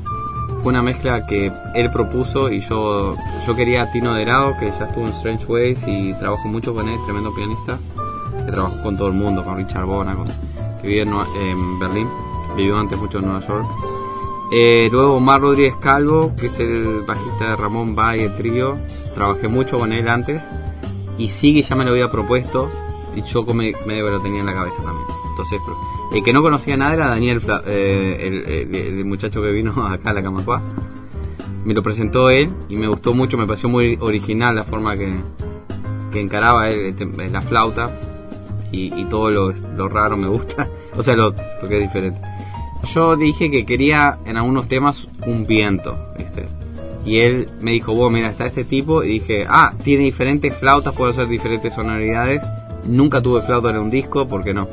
fue 0.62 0.72
una 0.72 0.82
mezcla 0.82 1.26
que 1.26 1.50
él 1.74 1.90
propuso 1.90 2.52
y 2.52 2.60
yo 2.60 3.16
yo 3.44 3.56
quería 3.56 3.82
a 3.82 3.90
Tino 3.90 4.14
Derado 4.14 4.56
que 4.60 4.70
ya 4.78 4.84
estuvo 4.84 5.08
en 5.08 5.14
Strange 5.14 5.46
Ways 5.46 5.82
y 5.88 6.14
trabajo 6.20 6.46
mucho 6.46 6.72
con 6.72 6.88
él, 6.88 6.96
tremendo 7.06 7.34
pianista 7.34 7.76
que 8.46 8.52
trabajó 8.52 8.82
con 8.82 8.96
todo 8.96 9.08
el 9.08 9.14
mundo, 9.14 9.44
con 9.44 9.56
Richard 9.56 9.84
Bona, 9.84 10.16
que 10.80 10.88
vive 10.88 11.02
en, 11.02 11.78
Berlín, 11.78 12.08
vivió 12.56 12.78
antes 12.78 12.98
mucho 12.98 13.18
en 13.18 13.26
Nueva 13.26 13.46
York. 13.46 13.66
Eh, 14.52 14.88
luego 14.92 15.14
Omar 15.14 15.40
Rodríguez 15.40 15.74
Calvo, 15.76 16.32
que 16.38 16.46
es 16.46 16.60
el 16.60 17.02
bajista 17.06 17.50
de 17.50 17.56
Ramón 17.56 17.96
Valle 17.96 18.28
Trío, 18.30 18.76
trabajé 19.14 19.48
mucho 19.48 19.76
con 19.76 19.92
él 19.92 20.08
antes 20.08 20.42
y 21.18 21.28
sigue, 21.28 21.62
ya 21.62 21.74
me 21.74 21.84
lo 21.84 21.90
había 21.90 22.10
propuesto 22.10 22.68
y 23.16 23.22
yo 23.22 23.44
me, 23.46 23.72
lo 23.72 24.20
tenía 24.20 24.40
en 24.40 24.46
la 24.46 24.54
cabeza 24.54 24.82
también. 24.82 25.06
Entonces, 25.30 25.60
el 26.12 26.22
que 26.22 26.32
no 26.32 26.42
conocía 26.42 26.76
nada 26.76 26.94
era 26.94 27.08
Daniel, 27.08 27.42
eh, 27.66 28.68
el, 28.70 29.04
muchacho 29.04 29.42
que 29.42 29.50
vino 29.50 29.72
acá 29.86 30.10
a 30.10 30.12
la 30.12 30.22
Camacua. 30.22 30.62
Me 31.64 31.74
lo 31.74 31.82
presentó 31.82 32.30
él 32.30 32.48
y 32.68 32.76
me 32.76 32.86
gustó 32.86 33.12
mucho, 33.12 33.36
me 33.36 33.44
pareció 33.44 33.68
muy 33.68 33.98
original 34.00 34.54
la 34.54 34.62
forma 34.62 34.96
que, 34.96 35.16
que 36.12 36.20
encaraba 36.20 36.70
él, 36.70 36.94
la 37.32 37.42
flauta 37.42 37.90
y, 38.72 39.04
todo 39.06 39.30
lo, 39.30 39.88
raro 39.88 40.16
me 40.16 40.28
gusta. 40.28 40.68
O 40.98 41.02
sea, 41.02 41.14
lo, 41.14 41.34
que 41.34 41.76
es 41.76 41.82
diferente. 41.82 42.18
Yo 42.94 43.16
dije 43.16 43.50
que 43.50 43.66
quería 43.66 44.18
en 44.24 44.38
algunos 44.38 44.66
temas 44.66 45.08
un 45.26 45.44
viento. 45.46 45.94
Y 47.04 47.18
él 47.18 47.50
me 47.60 47.72
dijo, 47.72 47.94
vos, 47.94 48.10
mira, 48.10 48.30
está 48.30 48.46
este 48.46 48.64
tipo. 48.64 49.04
Y 49.04 49.08
dije, 49.08 49.46
ah, 49.46 49.74
tiene 49.84 50.04
diferentes 50.04 50.56
flautas, 50.56 50.94
puede 50.94 51.10
hacer 51.10 51.28
diferentes 51.28 51.74
sonoridades. 51.74 52.42
Nunca 52.86 53.20
tuve 53.20 53.42
flauta 53.42 53.70
en 53.70 53.76
un 53.76 53.90
disco, 53.90 54.26
¿por 54.26 54.42
qué 54.42 54.54
no? 54.54 54.68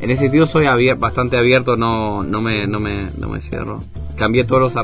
En 0.00 0.10
ese 0.10 0.22
sentido 0.22 0.46
soy 0.46 0.66
bastante 0.94 1.36
abierto, 1.36 1.76
no, 1.76 2.22
no, 2.22 2.40
me, 2.40 2.66
no, 2.66 2.80
me, 2.80 3.08
no 3.18 3.28
me 3.28 3.40
cierro. 3.40 3.82
Cambié 4.16 4.44
todos 4.44 4.62
los 4.74 4.76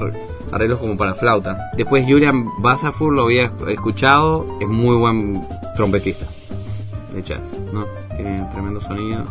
arreglos 0.52 0.78
como 0.78 0.96
para 0.96 1.14
flauta. 1.14 1.70
Después 1.76 2.04
Julian 2.06 2.46
Basafur 2.58 3.12
lo 3.12 3.24
había 3.24 3.50
escuchado, 3.68 4.46
es 4.60 4.68
muy 4.68 4.96
buen 4.96 5.42
trompetista 5.76 6.26
de 7.12 7.22
jazz, 7.22 7.40
¿no? 7.72 8.03
Tiene 8.16 8.46
tremendo 8.52 8.80
sonido. 8.80 9.24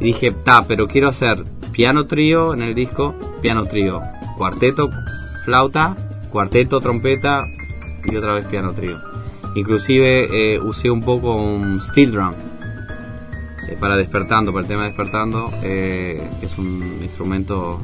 Y, 0.00 0.04
dije, 0.04 0.32
ta, 0.32 0.64
pero 0.66 0.88
quiero 0.88 1.08
hacer 1.08 1.44
piano 1.72 2.06
trío 2.06 2.54
en 2.54 2.62
el 2.62 2.74
disco, 2.74 3.14
piano 3.40 3.64
trío, 3.64 4.02
cuarteto, 4.36 4.90
flauta, 5.44 5.96
cuarteto, 6.30 6.80
trompeta 6.80 7.44
y 8.04 8.16
otra 8.16 8.34
vez 8.34 8.46
piano 8.46 8.72
trío. 8.72 8.98
Inclusive 9.54 10.54
eh, 10.54 10.60
usé 10.60 10.90
un 10.90 11.00
poco 11.00 11.36
un 11.36 11.80
steel 11.80 12.12
drum 12.12 12.32
eh, 13.68 13.76
para 13.78 13.96
despertando, 13.96 14.52
para 14.52 14.62
el 14.62 14.68
tema 14.68 14.84
despertando, 14.84 15.46
eh, 15.62 16.26
que 16.40 16.46
es 16.46 16.58
un 16.58 17.00
instrumento 17.02 17.80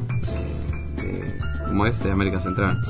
como 1.67 1.85
este 1.85 2.07
de 2.07 2.13
América 2.13 2.39
Central. 2.41 2.81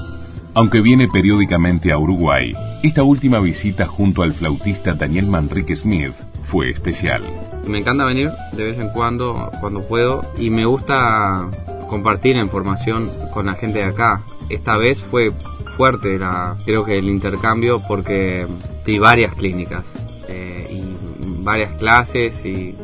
Aunque 0.59 0.81
viene 0.81 1.07
periódicamente 1.07 1.93
a 1.93 1.97
Uruguay, 1.97 2.51
esta 2.83 3.01
última 3.01 3.39
visita 3.39 3.87
junto 3.87 4.23
al 4.23 4.33
flautista 4.33 4.93
Daniel 4.93 5.27
Manrique 5.27 5.73
Smith 5.73 6.11
fue 6.43 6.69
especial. 6.69 7.23
Me 7.65 7.79
encanta 7.79 8.03
venir 8.03 8.29
de 8.51 8.65
vez 8.65 8.77
en 8.77 8.89
cuando, 8.89 9.49
cuando 9.61 9.79
puedo, 9.79 10.21
y 10.37 10.49
me 10.49 10.65
gusta 10.65 11.47
compartir 11.87 12.35
información 12.35 13.09
con 13.33 13.45
la 13.45 13.53
gente 13.53 13.79
de 13.79 13.85
acá. 13.85 14.21
Esta 14.49 14.75
vez 14.75 15.01
fue 15.01 15.31
fuerte, 15.77 16.19
la, 16.19 16.57
creo 16.65 16.83
que 16.83 16.97
el 16.97 17.07
intercambio, 17.07 17.79
porque 17.87 18.45
di 18.85 18.99
varias 18.99 19.35
clínicas 19.35 19.85
eh, 20.27 20.67
y 20.69 21.41
varias 21.41 21.71
clases 21.75 22.43
y 22.43 22.75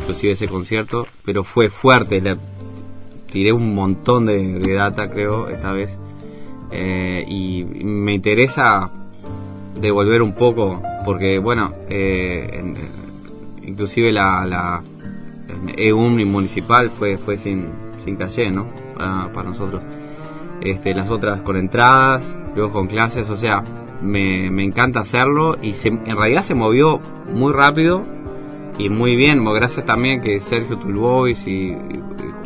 inclusive 0.00 0.34
ese 0.34 0.48
concierto, 0.48 1.06
pero 1.24 1.44
fue 1.44 1.70
fuerte. 1.70 2.20
Le 2.20 2.36
tiré 3.32 3.54
un 3.54 3.74
montón 3.74 4.26
de, 4.26 4.74
data, 4.74 5.08
creo, 5.08 5.48
esta 5.48 5.72
vez. 5.72 5.98
Eh, 6.70 7.24
y 7.28 7.64
me 7.64 8.14
interesa 8.14 8.90
devolver 9.80 10.22
un 10.22 10.32
poco, 10.32 10.82
porque 11.04 11.38
bueno, 11.38 11.72
eh, 11.88 12.74
inclusive 13.62 14.12
la, 14.12 14.44
la 14.46 14.82
EUM 15.76 16.24
municipal 16.26 16.90
fue, 16.90 17.18
fue 17.18 17.36
sin, 17.36 17.66
sin 18.04 18.16
calle, 18.16 18.50
¿no? 18.50 18.66
Ah, 18.98 19.28
para 19.32 19.50
nosotros. 19.50 19.82
Este, 20.60 20.94
las 20.94 21.10
otras 21.10 21.42
con 21.42 21.56
entradas, 21.56 22.34
luego 22.54 22.72
con 22.72 22.86
clases, 22.86 23.28
o 23.28 23.36
sea, 23.36 23.62
me, 24.02 24.50
me 24.50 24.64
encanta 24.64 25.00
hacerlo 25.00 25.56
y 25.60 25.74
se, 25.74 25.88
en 25.88 26.16
realidad 26.16 26.42
se 26.42 26.54
movió 26.54 27.00
muy 27.32 27.52
rápido 27.52 28.02
y 28.78 28.88
muy 28.88 29.16
bien, 29.16 29.44
gracias 29.44 29.86
también 29.86 30.20
que 30.20 30.40
Sergio 30.40 30.78
Tulbois 30.78 31.46
y, 31.46 31.76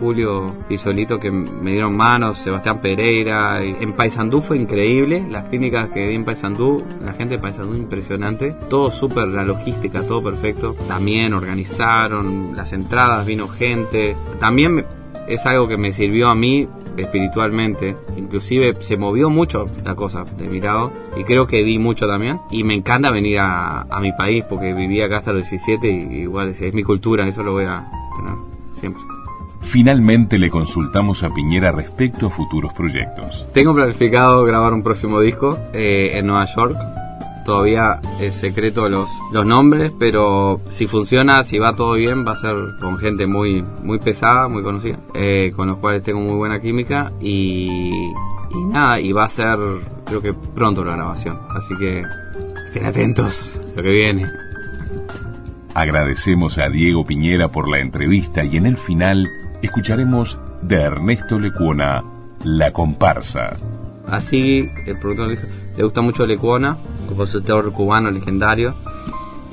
Julio 0.00 0.46
y 0.70 0.78
Solito 0.78 1.20
que 1.20 1.30
me 1.30 1.72
dieron 1.72 1.96
manos, 1.96 2.38
Sebastián 2.38 2.80
Pereira. 2.80 3.62
En 3.62 3.92
Paysandú 3.92 4.40
fue 4.40 4.56
increíble, 4.56 5.26
las 5.28 5.44
clínicas 5.44 5.88
que 5.88 6.08
di 6.08 6.14
en 6.14 6.24
Paysandú, 6.24 6.82
la 7.04 7.12
gente 7.12 7.36
de 7.36 7.42
Paysandú 7.42 7.76
impresionante, 7.76 8.56
todo 8.70 8.90
súper, 8.90 9.28
la 9.28 9.44
logística, 9.44 10.02
todo 10.02 10.22
perfecto. 10.22 10.74
También 10.88 11.34
organizaron 11.34 12.56
las 12.56 12.72
entradas, 12.72 13.26
vino 13.26 13.46
gente. 13.46 14.16
También 14.38 14.86
es 15.28 15.44
algo 15.46 15.68
que 15.68 15.76
me 15.76 15.92
sirvió 15.92 16.28
a 16.28 16.34
mí 16.34 16.66
espiritualmente. 16.96 17.94
Inclusive 18.16 18.74
se 18.80 18.96
movió 18.96 19.28
mucho 19.28 19.66
la 19.84 19.94
cosa 19.94 20.24
de 20.24 20.48
mi 20.48 20.60
lado 20.60 20.92
y 21.16 21.24
creo 21.24 21.46
que 21.46 21.62
di 21.62 21.78
mucho 21.78 22.06
también. 22.06 22.40
Y 22.50 22.64
me 22.64 22.74
encanta 22.74 23.10
venir 23.10 23.38
a, 23.38 23.86
mi 24.00 24.12
país 24.12 24.44
porque 24.48 24.72
viví 24.72 25.02
acá 25.02 25.18
hasta 25.18 25.32
los 25.32 25.42
17 25.50 25.90
y 25.90 26.20
igual 26.22 26.48
es, 26.48 26.62
es 26.62 26.72
mi 26.72 26.82
cultura, 26.82 27.28
eso 27.28 27.42
lo 27.42 27.52
voy 27.52 27.64
a 27.64 27.86
tener 28.16 28.34
siempre. 28.72 29.09
Finalmente 29.62 30.38
le 30.38 30.50
consultamos 30.50 31.22
a 31.22 31.30
Piñera 31.32 31.70
respecto 31.72 32.26
a 32.26 32.30
futuros 32.30 32.72
proyectos. 32.72 33.46
Tengo 33.52 33.74
planificado 33.74 34.44
grabar 34.44 34.72
un 34.72 34.82
próximo 34.82 35.20
disco 35.20 35.58
eh, 35.72 36.12
en 36.14 36.26
Nueva 36.26 36.46
York. 36.56 36.76
Todavía 37.44 38.00
es 38.20 38.34
secreto 38.34 38.88
los, 38.88 39.08
los 39.32 39.46
nombres, 39.46 39.92
pero 39.98 40.60
si 40.70 40.86
funciona, 40.86 41.42
si 41.44 41.58
va 41.58 41.74
todo 41.74 41.94
bien, 41.94 42.26
va 42.26 42.32
a 42.32 42.36
ser 42.36 42.54
con 42.80 42.98
gente 42.98 43.26
muy, 43.26 43.64
muy 43.82 43.98
pesada, 43.98 44.48
muy 44.48 44.62
conocida, 44.62 44.98
eh, 45.14 45.52
con 45.54 45.68
los 45.68 45.78
cuales 45.78 46.02
tengo 46.02 46.20
muy 46.20 46.36
buena 46.36 46.60
química 46.60 47.12
y, 47.20 48.12
y 48.50 48.64
nada, 48.68 49.00
y 49.00 49.12
va 49.12 49.24
a 49.24 49.28
ser 49.28 49.58
creo 50.04 50.20
que 50.20 50.34
pronto 50.34 50.84
la 50.84 50.96
grabación. 50.96 51.38
Así 51.50 51.74
que 51.76 52.04
estén 52.66 52.86
atentos 52.86 53.60
lo 53.76 53.82
que 53.82 53.90
viene. 53.90 54.26
Agradecemos 55.74 56.58
a 56.58 56.68
Diego 56.68 57.06
Piñera 57.06 57.48
por 57.48 57.68
la 57.68 57.78
entrevista 57.78 58.44
y 58.44 58.56
en 58.56 58.66
el 58.66 58.76
final 58.76 59.28
escucharemos 59.62 60.38
de 60.62 60.76
Ernesto 60.76 61.38
Lecuona, 61.38 62.02
La 62.44 62.72
Comparsa. 62.72 63.52
Así, 64.06 64.68
el 64.86 64.98
productor 64.98 65.28
dijo, 65.28 65.46
le 65.76 65.84
gusta 65.84 66.00
mucho 66.00 66.26
Lecuona, 66.26 66.76
compositor 67.08 67.72
cubano 67.72 68.10
legendario, 68.10 68.74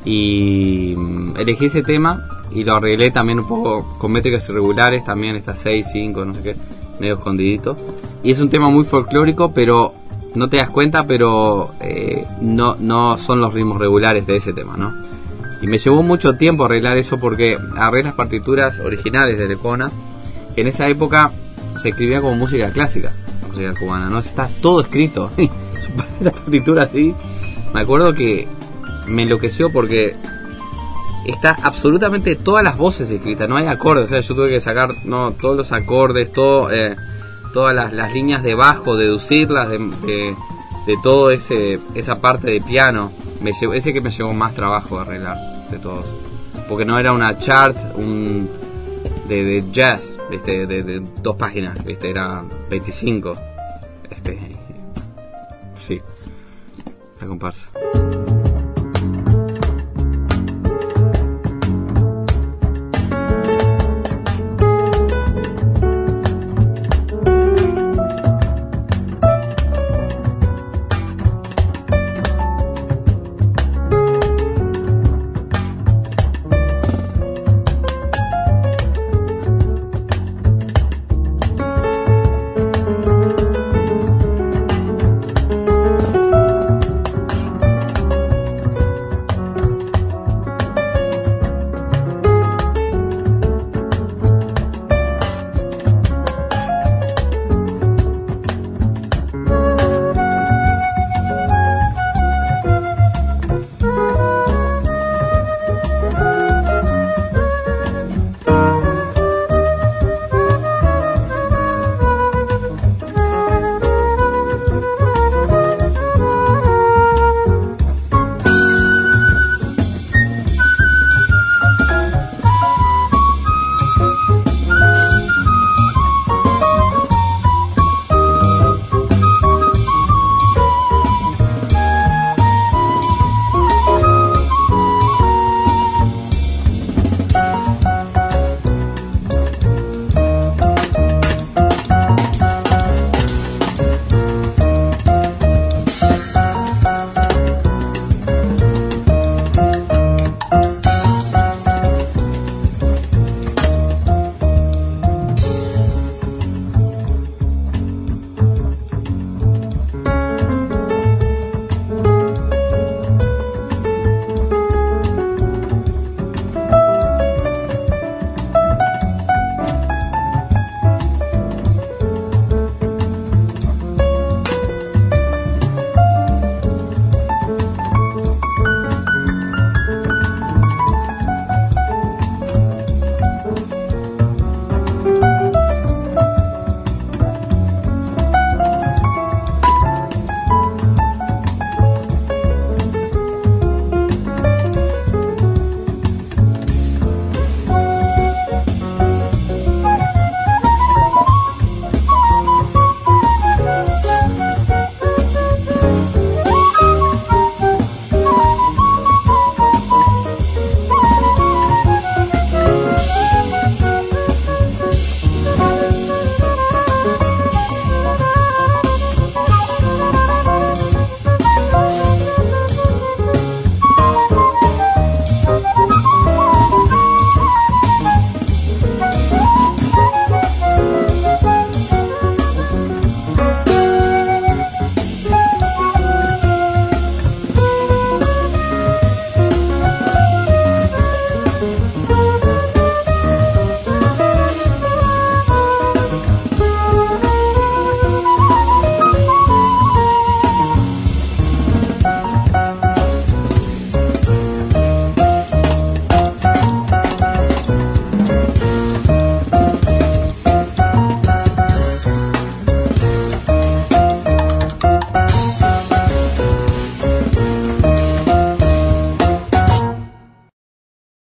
y 0.05 0.95
mm, 0.97 1.37
elegí 1.37 1.65
ese 1.65 1.83
tema 1.83 2.27
y 2.51 2.63
lo 2.63 2.75
arreglé 2.75 3.11
también 3.11 3.39
un 3.39 3.47
poco 3.47 3.97
con 3.97 4.11
métricas 4.11 4.47
irregulares, 4.49 5.03
también 5.03 5.35
está 5.35 5.55
6, 5.55 5.87
5, 5.91 6.25
no 6.25 6.33
sé 6.33 6.41
qué, 6.41 6.55
medio 6.99 7.15
escondidito. 7.15 7.75
Y 8.23 8.31
es 8.31 8.39
un 8.39 8.49
tema 8.49 8.69
muy 8.69 8.85
folclórico, 8.85 9.51
pero 9.51 9.93
no 10.33 10.49
te 10.49 10.57
das 10.57 10.69
cuenta, 10.69 11.05
pero 11.05 11.73
eh, 11.81 12.25
no, 12.41 12.75
no 12.79 13.17
son 13.17 13.41
los 13.41 13.53
ritmos 13.53 13.79
regulares 13.79 14.25
de 14.25 14.37
ese 14.37 14.53
tema, 14.53 14.77
¿no? 14.77 14.93
Y 15.61 15.67
me 15.67 15.77
llevó 15.77 16.03
mucho 16.03 16.33
tiempo 16.33 16.65
arreglar 16.65 16.97
eso 16.97 17.19
porque 17.19 17.57
agarré 17.75 18.03
las 18.03 18.13
partituras 18.13 18.79
originales 18.79 19.37
de 19.37 19.47
Lecona, 19.47 19.91
que 20.53 20.61
en 20.61 20.67
esa 20.67 20.87
época 20.87 21.31
se 21.77 21.89
escribía 21.89 22.21
como 22.21 22.35
música 22.35 22.71
clásica, 22.71 23.11
música 23.47 23.73
cubana, 23.73 24.09
¿no? 24.09 24.19
Está 24.19 24.49
todo 24.61 24.81
escrito. 24.81 25.31
la 26.21 26.31
partitura 26.31 26.83
así. 26.83 27.13
Me 27.73 27.81
acuerdo 27.81 28.13
que 28.13 28.47
me 29.07 29.23
enloqueció 29.23 29.71
porque 29.71 30.15
está 31.25 31.57
absolutamente 31.61 32.35
todas 32.35 32.63
las 32.63 32.77
voces 32.77 33.09
escritas, 33.11 33.49
no 33.49 33.57
hay 33.57 33.67
acordes, 33.67 34.05
o 34.05 34.07
sea, 34.07 34.21
yo 34.21 34.35
tuve 34.35 34.49
que 34.49 34.61
sacar 34.61 34.91
no 35.05 35.31
todos 35.31 35.57
los 35.57 35.71
acordes, 35.71 36.31
todo, 36.31 36.71
eh, 36.71 36.95
todas 37.53 37.75
las, 37.93 38.13
líneas 38.13 38.43
de 38.43 38.55
bajo, 38.55 38.95
deducirlas 38.95 39.69
de, 39.69 39.77
de, 39.77 40.35
de, 40.85 41.33
ese 41.33 41.79
esa 41.95 42.19
parte 42.21 42.49
de 42.49 42.61
piano 42.61 43.11
me 43.41 43.53
llevó, 43.53 43.73
ese 43.73 43.93
que 43.93 44.01
me 44.01 44.09
llevó 44.09 44.33
más 44.33 44.53
trabajo 44.53 44.99
arreglar 44.99 45.37
de 45.69 45.77
todos. 45.79 46.05
Porque 46.67 46.85
no 46.85 46.99
era 46.99 47.13
una 47.13 47.37
chart 47.37 47.77
un 47.95 48.49
de, 49.27 49.63
jazz, 49.71 50.17
este, 50.31 50.65
de, 50.65 50.83
de, 50.83 51.03
dos 51.21 51.35
páginas, 51.35 51.77
este, 51.85 52.09
era 52.09 52.43
25. 52.69 53.37
Este, 54.09 54.39
sí, 55.79 56.01
la 57.19 57.27
comparsa. 57.27 57.69